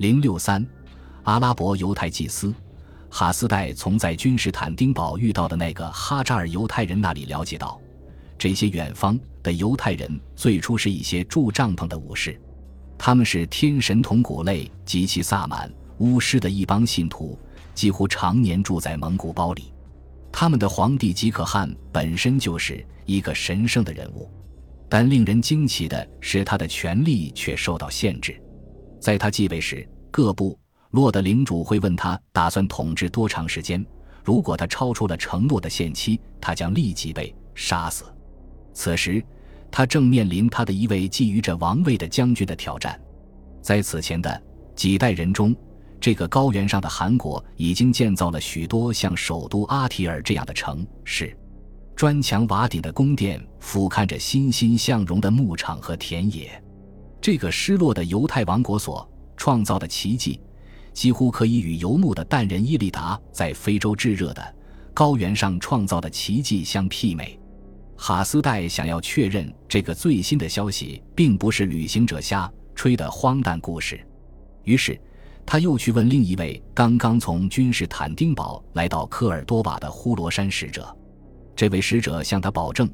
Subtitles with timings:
[0.00, 0.66] 零六三，
[1.24, 2.54] 阿拉伯犹太祭司
[3.10, 7.78] 哈斯代从在君士坦丁堡遇到的那个哈扎尔犹太人那里了解到，
[8.38, 12.40] 这些远方的犹太人最初是一些住帐篷的武士，
[12.96, 17.38] 他们是天神同谷类及其萨满巫师的一帮信徒，
[17.74, 19.70] 几乎常年住在蒙古包里。
[20.32, 24.30] 他们的皇帝吉可汗本身就是一个神圣的人物，
[24.88, 28.40] 但令人惊奇的是，他的权力却受到限制。
[29.00, 30.56] 在他继位时，各部
[30.90, 33.84] 落的领主会问他打算统治多长时间。
[34.22, 38.04] 如果他超出了承诺的限期，他将立即被杀死。
[38.74, 39.24] 此时，
[39.70, 43.00] 他正面临他的一位觊觎着王位的将军的挑战。
[43.62, 44.42] 在此前的
[44.76, 45.56] 几代人中，
[45.98, 51.34] 这个高原上的韩国已经建造了许多像首都阿提尔这样的城市，
[51.96, 56.62] 砖墙瓦顶的宫殿俯瞰着欣欣向荣的牧场和田野。
[57.20, 59.06] 这个失落的犹太王国所
[59.36, 60.40] 创造的奇迹，
[60.92, 64.54] 几乎可以与游牧的蛋人伊利达在非洲炙热的
[64.94, 67.38] 高原上创造的奇迹相媲美。
[67.96, 74.00] 哈斯代想要确认这个最新的消息并不是旅行者瞎吹的荒诞故事，
[74.64, 74.98] 于是
[75.44, 80.96] 他又去问另一位刚刚从君士坦丁堡来到科尔多瓦的呼罗珊使者。
[81.54, 82.88] 这位使者向他保证，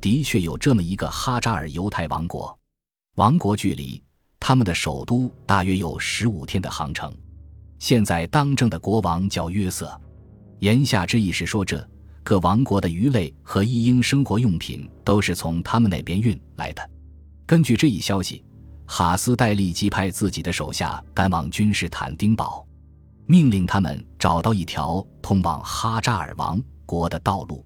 [0.00, 2.58] 的确有这么一个哈扎尔犹太王国。
[3.16, 4.02] 王国距离
[4.38, 7.10] 他们的首都大约有十五天的航程。
[7.78, 9.98] 现在当政的国王叫约瑟，
[10.58, 11.82] 言下之意是说，这
[12.22, 16.90] 各王国的鱼类和一应生活用品都是从他们那边运来的。
[17.46, 18.44] 根据这一消息，
[18.84, 22.66] 哈斯戴立即派自己的手下赶往君士坦丁堡，
[23.24, 27.64] 命令他们找到一条通往哈扎尔王国的道路。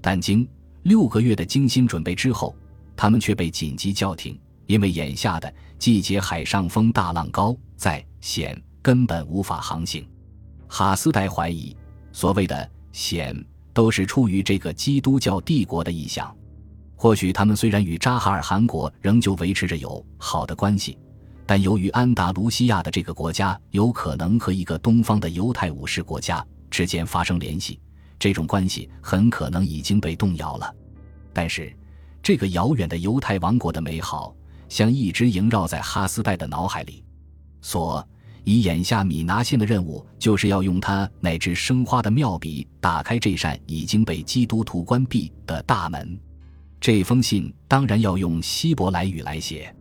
[0.00, 0.48] 但经
[0.84, 2.54] 六个月的精心准备之后，
[2.94, 4.38] 他们却被紧急叫停。
[4.66, 10.06] 因为眼下的季节海上风大浪高，在险根本无法航行。
[10.66, 11.76] 哈斯代怀疑，
[12.12, 13.36] 所谓的险
[13.72, 16.34] 都是出于这个基督教帝国的意向。
[16.96, 20.96] 或许他们虽然与扎哈尔汗国仍旧维持着友好的关系，
[21.44, 27.78] 但由于安达卢西亚的这个国家有可能和一个东方的犹太武士国家之间发生联系，
[28.18, 30.74] 这种关系很可能已经被动摇了。
[31.32, 31.76] 但是，
[32.22, 34.34] 这个遥远的犹太王国的美好。
[34.68, 37.04] 像一直萦绕在哈斯拜的脑海里，
[37.60, 38.06] 所
[38.44, 46.18] 以眼下米拿县的任务就是要用他那只生花的妙笔打开这扇已经被基督徒关闭的大门。
[46.80, 49.74] 这封信当然要用希伯来语来写，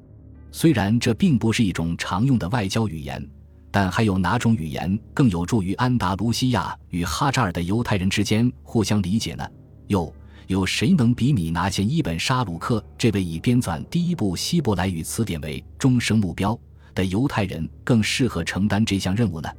[0.52, 3.22] 虽然这并不是一种常用的外交语言，
[3.70, 9.46] 但还有哪种语言更有助于安达卢西亚与哈扎尔的犹太人之间互相理解呢？
[9.88, 10.14] 又。
[10.48, 16.58] 有谁能比米拿县伊本沙鲁克这位以编纂第一部希伯来语词典为终生目标
[16.94, 19.50] 的犹太人更适合承担这项任务呢？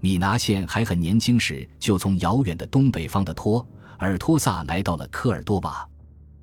[0.00, 3.64] 米拿县还很年轻时就从遥远的东北方的托
[3.98, 5.88] 尔托萨来到了科尔多瓦，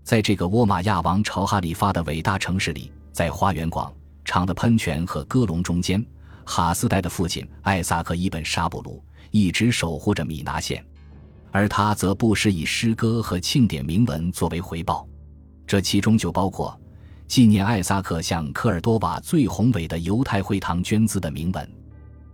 [0.02, 3.94] 在这个沃玛亚王朝哈里发的伟大城市里，在花园广
[4.24, 6.04] 场的喷泉和鸽笼中间，
[6.46, 10.82] 哈斯代的父亲艾萨克伊本沙布鲁一直守护着米拿县。
[11.52, 15.08] 而他则不时以诗歌和庆典铭文作为回报，
[15.66, 16.80] 这其中就包括
[17.28, 21.72] 纪念艾萨克向科尔多瓦最宏伟的犹太会堂捐资的铭文。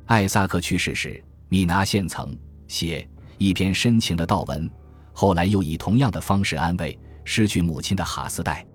[0.06, 2.38] 艾萨克去世时，米拿县曾
[2.68, 4.70] 写一篇深情的悼文，
[5.14, 8.66] 后来又以同样的方式安慰失去母亲的哈斯代。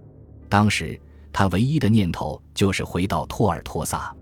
[0.49, 1.01] 当时
[1.33, 4.15] 他唯一的念头就是回到托尔托萨，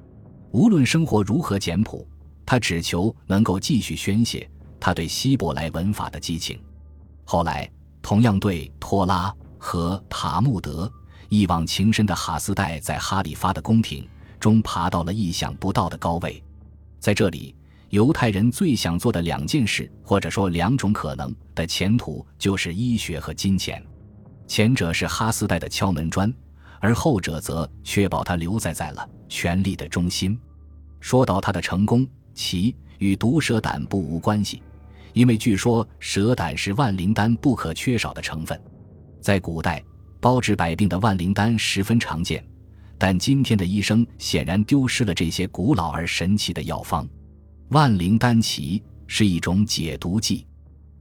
[0.50, 2.06] 无论生活如何简朴，
[2.44, 4.48] 他只求能够继续宣泄。
[4.80, 6.60] 他对希伯来文法的激情，
[7.24, 10.90] 后来同样对托拉和塔木德
[11.28, 14.08] 一往情深的哈斯代，在哈里发的宫廷
[14.40, 16.42] 中爬到了意想不到的高位。
[16.98, 17.54] 在这里，
[17.90, 23.82] 犹太人最想做的两件事，或者说两种可能的前途，就是医学和金钱。
[24.46, 26.32] 前者是哈斯代的敲门砖，
[26.80, 30.38] 而后者则确保他留在在了权力的中心。
[31.00, 34.62] 说到他的成功，其与毒蛇胆不无关系。
[35.12, 38.60] 因为据说蛇胆是万灵丹不可缺少的成分，
[39.20, 39.82] 在古代
[40.20, 42.44] 包治百病的万灵丹十分常见，
[42.96, 47.08] 但今天的医生显然丢失了这些古老而神奇的药方。
[47.68, 50.46] 万灵丹奇是一种解毒剂，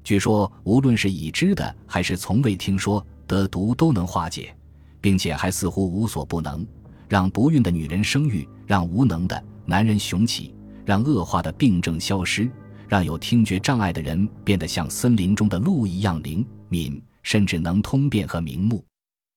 [0.03, 4.55] 据说无论是已知的还是从未听说得毒都能化解，
[5.01, 6.65] 并且还似乎无所不能，
[7.07, 10.53] 让不孕的女人生育，让无能的男人雄起，
[10.85, 12.49] 让恶化的病症消失。
[12.87, 18.83] 让有听觉障碍的人变得像森林中的鹿一样灵敏，甚至能通便和明目。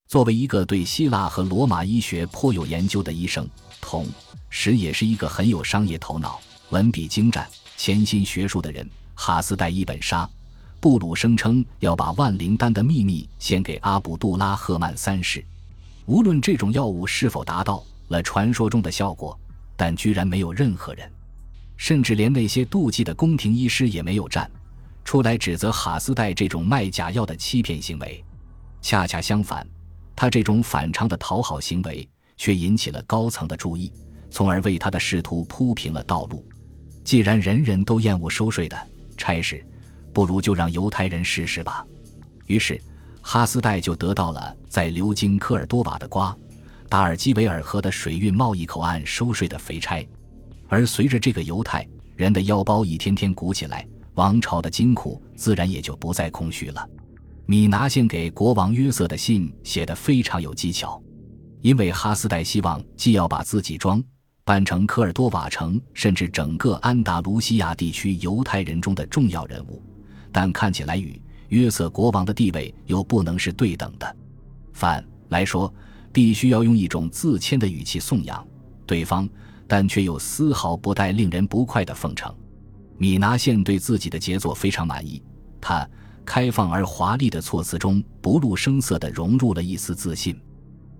[0.06, 3.48] 作为一个对希腊和罗马医学颇有研究的医生，
[3.80, 4.06] 同
[4.48, 10.28] 时也是一个很有商业头脑、文笔精湛、潜心学术的人，哈斯代伊本沙
[10.80, 15.44] 布鲁声称要把万灵丹的秘密献给阿卜杜拉赫曼三世。
[16.06, 19.38] 无论这种药物是否达到了传说中的效果，
[19.76, 21.10] 但居然没有任何人，
[21.80, 24.48] 甚至连那些妒忌的宫廷医师也没有站
[25.02, 28.22] 出来指责哈斯代这种卖假药的欺骗行为。
[28.82, 29.66] 恰恰相反。
[30.14, 32.06] 他这种反常的讨好行为，
[32.36, 33.90] 却引起了高层的注意，
[34.30, 36.46] 从而为他的仕途铺平了道路。
[37.02, 38.76] 既然人人都厌恶收税的
[39.16, 39.64] 差事，
[40.12, 41.82] 不如就让犹太人试试吧。
[42.44, 42.78] 于是，
[43.22, 46.36] 哈斯代就得到了在流经科尔多瓦的瓜
[46.90, 50.06] 达尔基维尔河的水运贸易口岸收税的肥差。
[50.70, 56.88] 而随着这个犹太人的腰包一天天鼓起来，王朝的金库自然也就不再空虚了。
[57.44, 61.02] 米拿献给国王约瑟的信写得非常有技巧，
[61.60, 64.02] 因为哈斯代希望既要把自己装
[64.44, 69.82] 扮成科尔多瓦城甚至整个安达卢西亚地区犹太人中的重要人物，
[70.30, 74.16] 但看起来与约瑟国王的地位又不能是对等的。
[74.72, 75.72] 反来说，
[76.12, 78.46] 必须要用一种自谦的语气颂扬
[78.86, 79.28] 对方，
[79.70, 82.34] 但却又丝毫不带令人不快的奉承。
[82.98, 85.22] 米拿现对自己的杰作非常满意，
[85.60, 85.88] 他。
[86.22, 90.38] 开放而华丽的措辞中，不露声色地融入了一丝自信。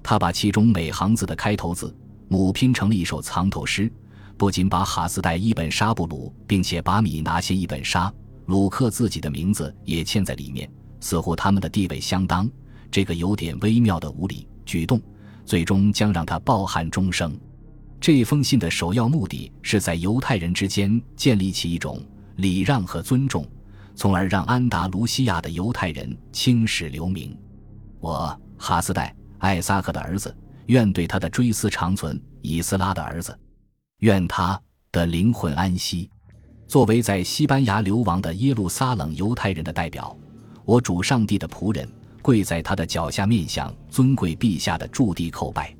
[0.03, 1.95] 他把其中每行字的开头字
[2.27, 3.93] 母拼成了一首藏头诗，
[4.37, 8.13] 不仅把哈斯代一本沙布鲁，并且把米拿谢一本沙
[8.47, 10.69] 鲁克自己的名字也嵌在里面，
[11.01, 12.51] 似乎他们的地位相当。
[12.91, 15.01] 这个有点微妙的无理举动，
[15.45, 17.39] 最终将让他抱憾终生。
[18.01, 22.03] 这封信的首要目的是在犹太人之间建立起一种
[22.37, 23.47] 礼让和尊重。
[23.95, 27.37] 从而让安达卢西亚的犹太人青史留名。
[27.99, 30.35] 我哈斯代艾萨克的儿子，
[30.67, 33.39] 愿对他的追思长存；以斯拉的儿子，
[33.99, 34.59] 愿他
[34.91, 36.09] 的灵魂安息。
[36.67, 40.17] 作为在西班牙流亡的耶路撒冷犹太人的代表，
[40.65, 41.87] 我主上帝的仆人，
[42.23, 45.77] 跪在他的脚下，面向尊贵陛下的驻地叩拜。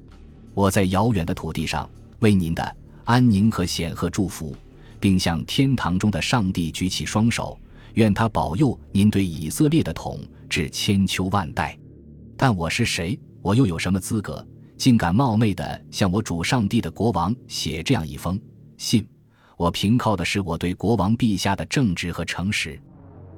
[0.53, 1.89] 我在遥远的土地上
[2.21, 4.55] 为您的安宁和显赫祝福，
[4.99, 7.59] 并向天堂中的上帝举起双手。
[7.95, 11.77] 愿他保佑您对以色列的统治千秋万代。
[12.37, 13.19] 但我是谁？
[13.43, 14.47] 我又有什么资格，
[14.77, 18.41] 竟敢冒昧地向我主上帝的国王写这样一封
[18.79, 19.07] 信？
[19.57, 22.81] 我凭靠的是我对国王陛下的正直和诚实。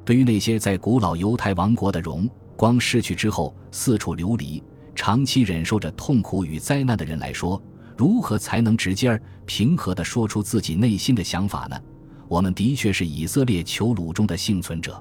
[0.05, 4.63] 对于那些在古老犹太王国的荣光逝去之后四处流离、
[4.95, 7.61] 长期忍受着痛苦与灾难的人来说，
[8.03, 11.81] 如何才能直接而平和地说出自己内心的想法呢？
[12.27, 15.01] 我们的确是以色列囚虏中的幸存者，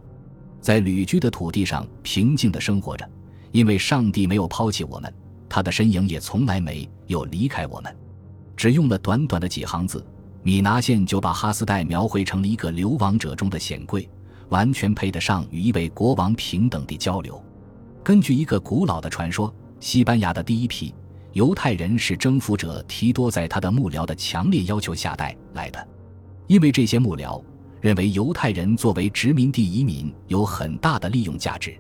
[0.62, 3.10] 在旅居的土地上平静地生活着，
[3.52, 5.12] 因为上帝没有抛弃我们，
[5.50, 7.92] 他的身影也从来没有离开我们。
[8.56, 10.06] 只用了短短的几行字，
[10.44, 14.08] 米拿县就把哈斯代描绘成了一个流亡者中的显贵，
[14.50, 17.44] 完全配得上与一位国王平等地交流。
[18.04, 20.94] 根据一个古老的传说，西班牙的第一批
[21.34, 25.88] 犹太人是征服者提多在他的幕僚的强烈要求下带来的。
[26.48, 27.42] 因为这些幕僚
[27.80, 31.74] 认为犹太人作为殖民地移民有很大的利用价值，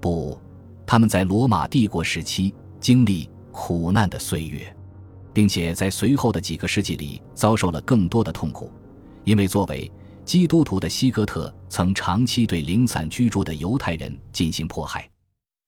[0.00, 0.38] 不，
[0.86, 4.76] 他们在罗马帝国时期经历苦难的岁月，
[5.32, 8.70] 并且在随后的几个世纪里遭受了更多的痛苦，
[9.24, 9.90] 因为作为
[10.24, 15.08] 基督徒的希哥特曾长期对零散居住的犹太人进行迫害。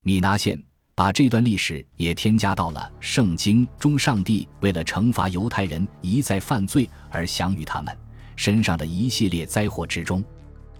[0.02, 0.62] 米拿县
[0.96, 7.96] 把这段历史也添加到了圣经中，上帝为了惩罚犹太人一再犯罪而降于他们。
[8.36, 10.22] 身上的一系列灾祸之中，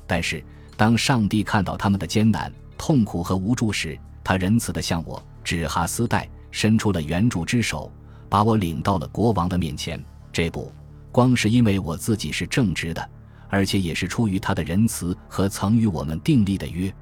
[0.06, 0.44] 但是
[0.76, 7.92] 当上帝看到他们的艰难、痛苦和无助时，他仁慈地向我指哈斯代伸出了援助之手，
[8.28, 10.02] 把我领到了国王的面前。
[10.32, 10.72] 这不
[11.10, 13.10] 光是因为我自己是正直的，
[13.48, 16.92] 而且也是出于他的仁慈和曾与我们订立的约。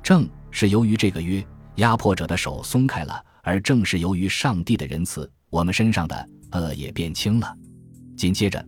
[0.00, 1.44] 正是由于这个约，
[1.76, 7.56] 压迫者的手松开了，而正是由于上帝的仁慈，我们身上的恶也变轻了。
[8.16, 8.64] 紧接着。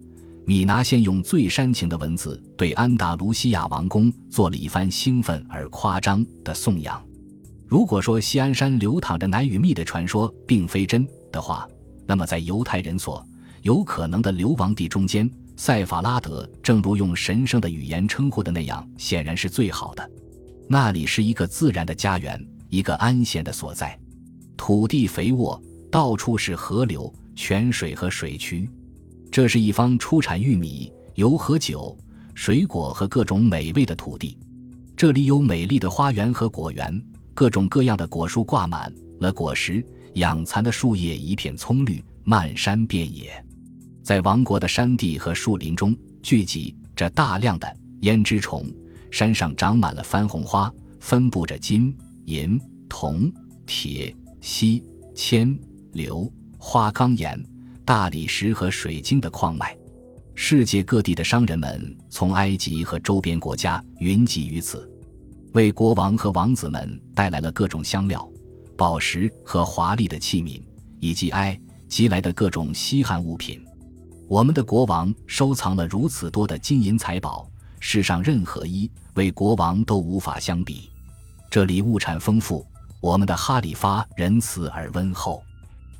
[0.46, 7.02] 米拿先用最煽情的文字对安达卢西亚王宫做了一番兴奋而夸张的颂扬。
[7.66, 11.66] 如果说西安山流淌着奶与蜜的传说并非真的话，
[12.06, 13.26] 那么在犹太人所
[13.62, 20.10] 有可能的流亡地中间，塞法拉德，正如用神圣的语言称呼的那样，显然是最好的。
[20.68, 22.38] 那里是一个自然的家园，
[22.74, 23.96] 一个安闲的所在，
[24.56, 25.62] 土地肥沃，
[25.92, 28.68] 到处是河流、泉水和水渠。
[29.30, 31.96] 这是一方出产玉米、油和酒、
[32.34, 34.36] 水果和各种美味的土地。
[34.96, 37.00] 这里有美丽的花园和果园，
[37.32, 39.80] 各种各样的果树挂满，了果实，
[40.14, 43.32] 养蚕的树叶一片葱绿，漫山遍野。
[44.02, 48.66] 在王国的山地和树林中聚集着大量的胭脂虫，
[49.12, 53.32] 山上长满了番红花，分布着金银铜
[53.66, 54.82] 铁锡
[55.14, 55.58] 铅
[55.92, 57.42] 硫花岗岩、
[57.84, 59.76] 大理石和水晶的矿脉。
[60.34, 64.90] 世界各地的商人们从埃及和周边国家云集于此，
[65.52, 68.28] 为国王和王子们带来了各种香料、
[68.76, 70.60] 宝石和华丽的器皿，
[70.98, 73.64] 以及埃及来的各种稀罕物品。
[74.26, 80.90] 我们的国王收藏了如此多的金银财宝，世上任何一位国王都无法相比。
[81.54, 82.66] 这里物产丰富，
[83.00, 85.40] 我们的哈里发仁慈而温厚，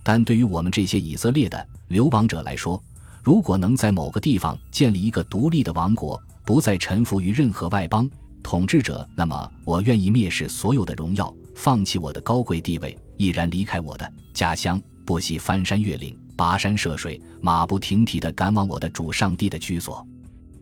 [0.03, 2.83] 但对于我们这些以色列的流亡者来说，
[3.23, 8.11] 如果能在某个地方建立一个独立的王国，不再臣服于任何外邦
[8.43, 20.05] 统治者，那么我愿意蔑视所有的荣耀，放弃我的高贵地位，毅然离开我的家乡，不惜翻山越岭、跋山涉水，马不停蹄地赶往我的主上帝的居所。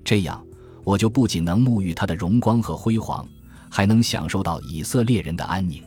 [0.05, 0.45] 这样，
[0.85, 3.27] 我就不仅能沐浴他的荣光和辉煌，
[3.75, 5.83] 还能享受到以色列人的安宁。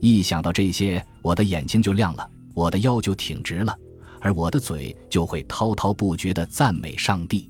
[0.00, 3.72] 一想到这些，我的眼睛就亮了，我的腰就挺直了。
[4.20, 7.48] 而我的嘴就会滔滔不绝地赞美上帝。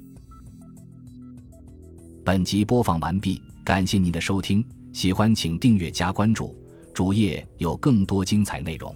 [2.22, 4.62] 本集播放完毕，感谢您的收听，
[4.92, 6.54] 喜欢请订阅加关注，
[6.92, 8.94] 主页有更多精彩内容。